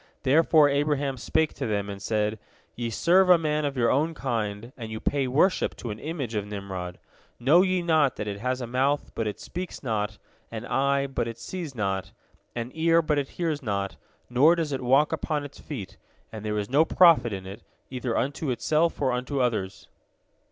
[0.23, 2.39] Therefore Abraham spake to them, and said:
[2.75, 6.33] "Ye serve a man of your own kind, and you pay worship to an image
[6.33, 6.97] of Nimrod.
[7.39, 10.17] Know ye not that it has a mouth, but it speaks not;
[10.49, 12.13] an eye, but it sees not;
[12.55, 15.97] an ear, but it hears not; nor does it walk upon its feet,
[16.31, 17.61] and there is no profit in it,
[17.91, 19.87] either unto itself or unto others?"